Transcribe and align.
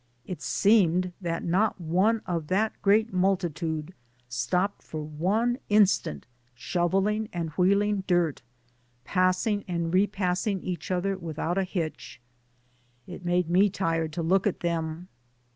It 0.25 0.41
seemed 0.41 1.13
that 1.21 1.43
not 1.43 1.79
one 1.79 2.23
of 2.25 2.47
that 2.47 2.73
great 2.81 3.13
multitude 3.13 3.93
stopped 4.27 4.81
for 4.81 5.03
one 5.03 5.59
instant 5.69 6.25
shov 6.57 6.89
eling 6.93 7.29
and 7.31 7.51
wheeling 7.51 8.03
dirt, 8.07 8.41
passing 9.03 9.63
and 9.67 9.93
re 9.93 10.07
passing 10.07 10.59
each 10.63 10.89
other 10.89 11.15
without 11.15 11.59
a 11.59 11.63
hitch. 11.63 12.19
It 13.05 13.23
made 13.23 13.47
me 13.47 13.69
tired 13.69 14.11
to 14.13 14.23
look 14.23 14.47
at 14.47 14.61
them. 14.61 15.07